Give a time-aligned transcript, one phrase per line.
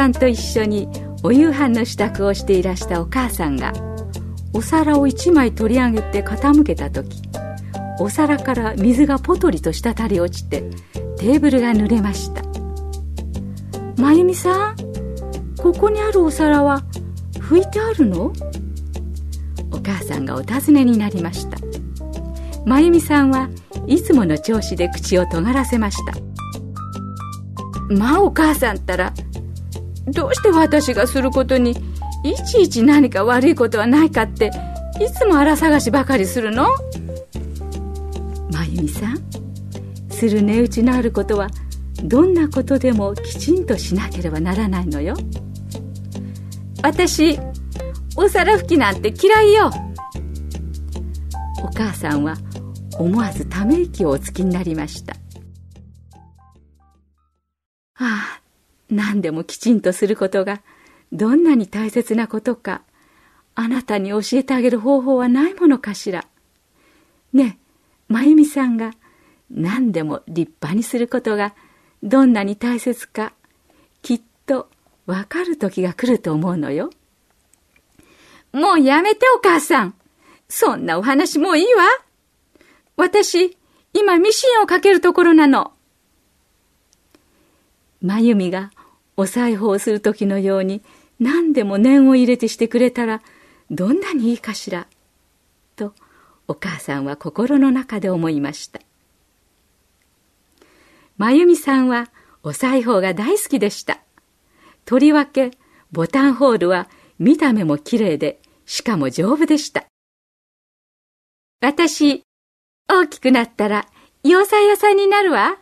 [0.00, 0.88] さんと一緒に
[1.22, 3.74] お夕飯の支度をしていらしたお母さんが
[4.54, 7.20] お皿を一枚取り上げて傾けた時
[7.98, 10.62] お皿から水がポトリと滴り落ちて
[11.18, 12.42] テーブルが濡れました
[14.00, 14.76] 真由美さん
[15.58, 16.82] ここにあるお皿は
[17.34, 18.32] 拭いてあるの？
[19.70, 21.58] お母さんがお尋ねになりました
[22.64, 23.50] 真由美さんは
[23.86, 26.14] いつもの調子で口を尖らせました
[27.94, 29.12] まあお母さんったら
[30.06, 31.72] どうして私がすることに
[32.24, 34.50] いちいち何か悪いことはないかって
[35.00, 36.68] いつも荒探しばかりするの？
[38.50, 39.22] 真由美さん
[40.10, 41.48] する値打ちのあることは
[42.04, 45.16] どんなことでもきちんとしなければならないのよ。
[46.82, 47.38] 私
[48.16, 49.70] お皿拭きなんて嫌いよ。
[51.62, 52.36] お母さんは
[52.98, 55.14] 思わずため息をおつきになりました。
[57.96, 58.29] ああ。
[58.90, 60.62] 何でもきちんとすることが
[61.12, 62.82] どんなに大切なことか
[63.54, 66.26] あなたに教えてあげる方法はないものかしら。
[67.32, 67.60] ねえ
[68.08, 68.92] 真由美さんが
[69.50, 71.54] 何でも立派にすることが
[72.02, 73.32] どんなに大切か
[74.02, 74.68] きっと
[75.06, 76.90] わかる時が来ると思うのよ。
[78.52, 79.94] もうやめてお母さん。
[80.48, 81.84] そんなお話もういいわ。
[82.96, 83.56] 私
[83.92, 85.72] 今ミシンをかけるところなの。
[88.02, 88.70] 真由美が
[89.20, 90.80] お裁縫する時のように
[91.18, 93.20] 何でも念を入れてしてくれたら
[93.70, 94.86] どんなにいいかしら
[95.76, 95.92] と
[96.48, 98.80] お母さんは心の中で思いました。
[101.18, 102.08] 真由美さんは
[102.42, 104.00] お裁縫が大好きでした。
[104.86, 105.50] とりわけ
[105.92, 106.88] ボタンホールは
[107.18, 109.84] 見た目もきれいでしかも丈夫でした。
[111.60, 112.22] 私
[112.88, 113.86] 大きくなったら
[114.24, 115.58] 洋裁屋さんになるわ。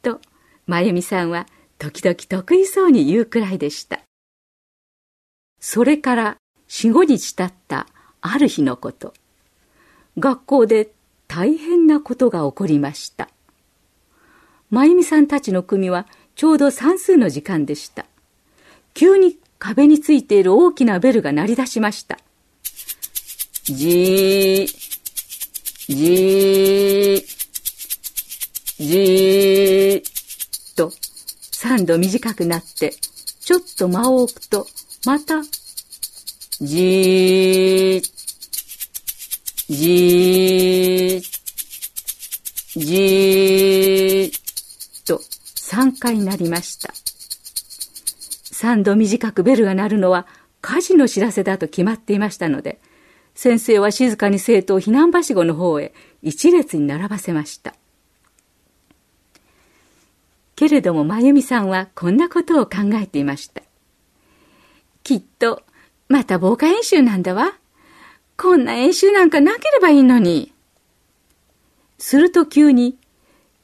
[0.00, 0.20] と
[0.68, 4.00] 真由美さんは時々得意そうに言うくらいでした。
[5.60, 7.86] それから四五日経った
[8.20, 9.14] ある日のこと。
[10.18, 10.90] 学校で
[11.28, 13.28] 大変なことが起こりました。
[14.70, 18.06] 真由美さんたちの組はちょうど算数の時間でした。
[18.94, 22.18] 急に壁についている大きなベルが鳴り出しました。
[23.64, 24.66] じー、
[25.88, 27.24] じー、
[28.78, 30.17] じー、
[31.60, 32.94] 3度短くなって、
[33.40, 34.68] ちょっと間を置くと、
[35.04, 35.42] また、
[36.60, 38.00] じー、
[39.68, 46.94] じー、じー、と3回なりました。
[48.52, 50.28] 3度短くベルが鳴るのは
[50.60, 52.80] 火事の知らせだと決まっていましたので、
[53.34, 55.92] 先生は静かに生徒を避難はしごの方へ
[56.22, 57.74] 一列に並ばせました。
[60.58, 63.62] けれども真由美さんはこんなことを考えていました。
[65.04, 65.62] きっと、
[66.08, 67.52] また防火演習なんだわ。
[68.36, 70.52] こんな演習なんかなければいいのに。
[71.98, 72.98] すると急に、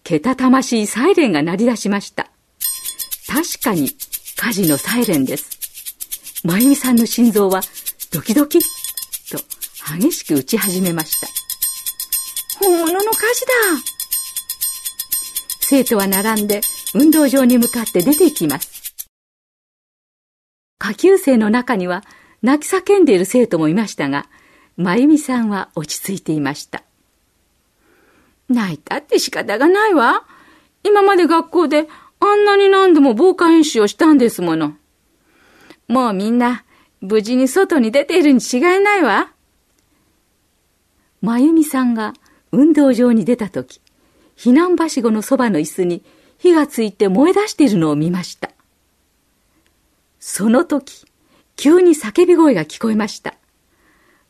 [0.05, 2.31] けたたましいサイレンが鳴り出しました。
[3.27, 3.91] 確かに
[4.37, 5.51] 火事のサイレンです。
[6.45, 7.63] 真由美さんの心臓は
[8.13, 8.67] ドキドキと
[9.99, 11.27] 激しく打ち始めました。
[12.65, 13.53] 本物の火事だ
[15.59, 16.61] 生徒は並んで
[16.95, 18.95] 運動場に向かって出て行きます。
[20.79, 22.05] 下級生の中には
[22.43, 24.27] 泣き叫んでいる生徒もいましたが、
[24.77, 26.83] 真由美さんは落ち着いていました。
[28.49, 30.25] 泣いたって仕方がないわ。
[30.83, 31.89] 今まで学校で
[32.21, 34.75] あんなに何度も防火演習をしたんですもの。
[35.89, 36.65] もうみんな
[37.01, 39.33] 無事に外に出ているに違いないわ。
[41.23, 42.13] 真由美さんが
[42.53, 43.81] 運動場に出た時、
[44.37, 46.05] 避難はしごのそばの椅子に
[46.39, 48.51] 火がついて燃え出しているのを見ました。
[50.19, 51.07] その時、
[51.57, 53.35] 急に叫び声が聞こえました。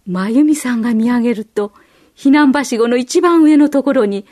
[0.06, 1.72] 真由美さんが見上げると、
[2.14, 4.26] 避難はしごの一番上のところに、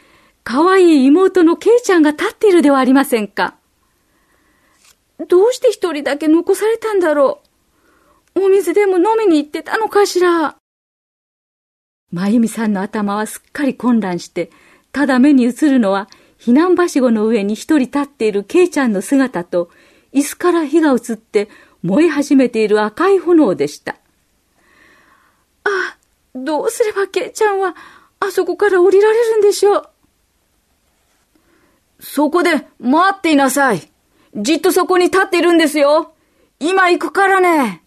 [0.45, 3.57] 可愛い妹のケイちゃんが立っているではありませんか。
[5.29, 7.41] どうして一人だけ残されたんだろ
[8.35, 8.45] う。
[8.45, 10.57] お水でも飲みに行ってたのかしら。
[12.11, 14.51] まゆみさんの頭はすっかり混乱して、
[14.91, 16.09] ただ目に映るのは、
[16.45, 19.71] 避難はしごの上に一人立っているケイちゃんの姿と、
[20.13, 21.49] 椅子から火が移って
[21.83, 23.97] 燃え始めている赤い炎でした。
[25.65, 25.97] あ、
[26.35, 27.77] どうすればケイちゃんは、
[28.19, 29.89] あそこから降りられるんでしょう？
[32.01, 33.89] そこで待っていなさい。
[34.35, 36.13] じっとそこに立っているんですよ。
[36.59, 37.83] 今行くからね。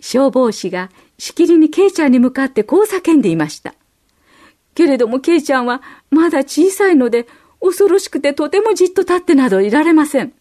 [0.00, 3.74] 消防士がしきりにケイちゃんに向かってこう叫んでいました。
[4.74, 7.26] けれどもケイちゃんはまだ小さいので
[7.60, 10.32] 恐ろしくてとてもじっと立ってなどいられません。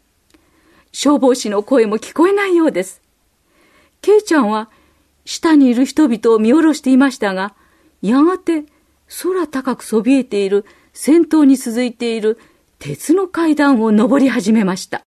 [0.92, 3.01] 消防士の声も聞こえないようです。
[4.01, 4.69] ケイちゃんは
[5.25, 7.54] 下にいる人々を見下ろしていましたが、
[8.01, 8.63] やがて
[9.22, 12.39] 空高くそびえている先頭に続いている
[12.80, 15.04] 鉄の階段を登り始めました。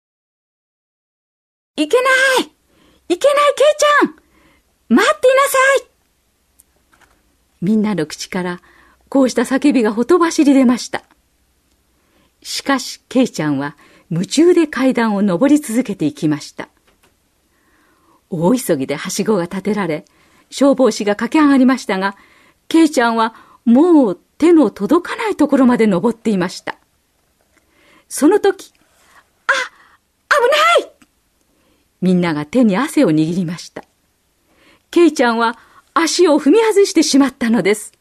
[1.76, 2.02] いけな
[2.42, 2.50] い
[3.08, 4.14] いけないケイちゃん
[4.88, 5.88] 待っていなさい
[7.60, 8.60] みんなの口から
[9.08, 11.02] こうした叫びがほとばしり出ました。
[12.42, 13.76] しかし、ケイちゃんは
[14.10, 16.68] 夢中で階段を登り続けていきました。
[18.30, 20.04] 大急ぎではしごが立てられ、
[20.50, 22.16] 消防士が駆け上がりましたが、
[22.68, 23.34] ケイちゃんは
[23.64, 26.76] もう手の届かないところまで登っていました。
[28.08, 28.72] その時、
[29.46, 29.52] あ、
[30.34, 30.92] 危ない
[32.00, 33.84] みんなが手に汗を握りました。
[34.90, 35.58] ケイちゃんは
[35.92, 37.97] 足を踏み外してしまったのです。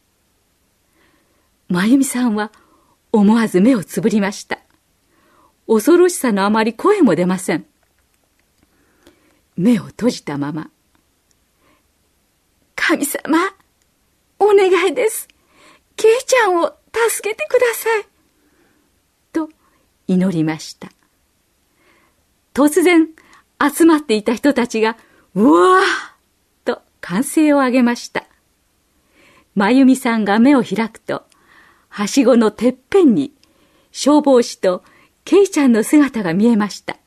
[1.69, 2.51] まゆみさんは
[3.11, 4.59] 思わず目をつぶりました。
[5.67, 7.65] 恐ろしさのあまり声も出ません。
[9.57, 10.69] 目を閉じたまま。
[12.75, 13.37] 神様、
[14.39, 15.27] お願いです。
[15.97, 18.05] ケイちゃんを助けてください。
[19.33, 19.49] と
[20.07, 20.89] 祈りました。
[22.53, 23.09] 突然、
[23.59, 24.95] 集まっていた人たちが、
[25.35, 25.83] うわー
[26.65, 28.23] と歓声を上げました。
[29.53, 31.23] まゆみさんが目を開くと、
[31.97, 33.31] はしごのてっぺんに
[33.91, 34.83] 消防士と
[35.25, 36.97] ケイちゃんの姿が見えました。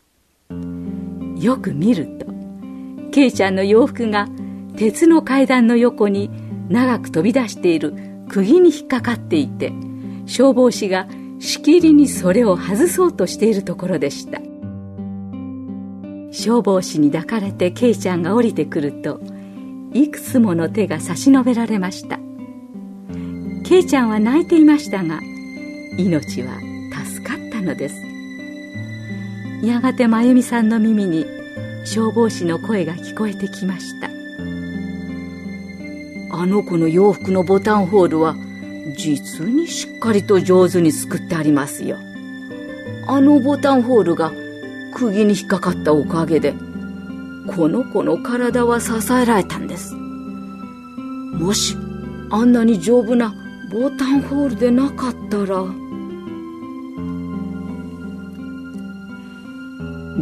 [1.40, 2.26] よく見ると、
[3.12, 4.26] ケイちゃんの洋服が
[4.76, 6.28] 鉄の階段の横に
[6.68, 7.94] 長く飛び出している
[8.28, 9.72] 釘に引っかかっていて
[10.26, 11.06] 消防士が
[11.38, 14.40] しきりにそれを外そうとしているところでした
[16.32, 19.20] 消防士に抱かれてケイちゃんが降りてくると
[19.92, 22.18] いくつもの手が差し伸べられました
[23.70, 25.20] ケイちゃんは泣いていましたが
[25.96, 26.58] 命は
[27.06, 28.02] 助かったのです
[29.62, 31.24] やがて真由美さんの耳に
[31.84, 34.08] 消防士の声が聞こえてきました
[36.36, 38.34] あの子の洋服のボタンホールは
[38.96, 41.96] 実にしっかりと上手に作ってありますよ。
[43.06, 44.32] あのボタンホールが
[44.94, 46.54] 釘に引っかかったおかげで
[47.54, 49.94] この子の体は支えられたんです。
[49.94, 51.76] もし
[52.30, 53.32] あんなに丈夫な
[53.70, 55.64] ボタンホールでなかったら。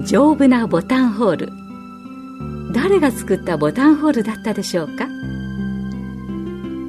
[0.05, 1.53] 丈夫なボタンホール。
[2.75, 5.09] 誰が作ったボタンホールだったでしょうか？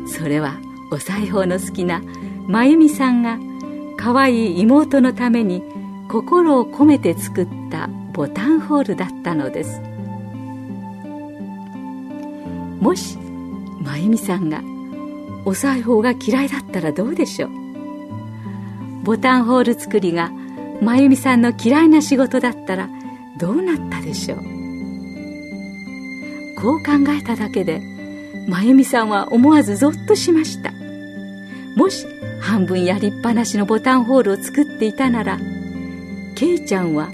[0.05, 0.59] それは
[0.91, 2.01] お裁縫の好きな
[2.47, 3.39] 真由美さんが
[3.95, 5.63] 可愛い妹のために
[6.09, 9.79] 心を込めて作ったボタンホールだったのです。
[12.81, 13.17] もし
[13.81, 14.61] 真由美さんが
[15.45, 17.49] お裁縫が嫌いだったらどうでしょう。
[19.03, 20.31] ボタンホール作りが
[20.81, 22.89] 真由美さんの嫌いな仕事だったら
[23.37, 24.37] どうなったでしょう。
[26.61, 27.81] こう考えただけで
[28.47, 30.71] 真由美さんは思わずゾッとしました。
[31.75, 32.05] もし
[32.41, 35.39] 半分やりっぱなしのボタンホールを作っていたなら
[36.35, 37.09] ケイちゃんは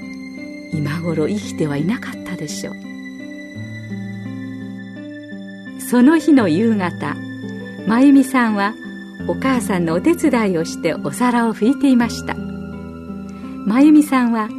[0.72, 2.76] 今頃生きてはいなかったでしょう。
[5.80, 7.16] その日の夕方
[7.88, 8.74] 真由美さんは
[9.28, 12.36] お母さんのお手伝いをしてお皿を拭いていました。
[12.36, 14.50] 真由美さんは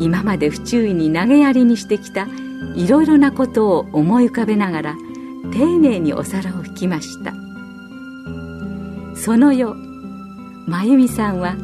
[0.00, 2.26] 今まで不注意に投げやりにしてきた
[2.74, 4.96] いろいろなことを思い浮かべながら
[5.52, 7.32] 丁寧にお皿を拭きました。
[9.14, 9.74] その夜
[10.66, 11.56] 真由美さんは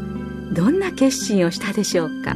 [0.53, 2.35] どんな決心をしたでしょうか。